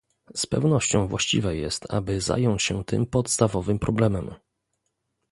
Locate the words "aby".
1.93-2.21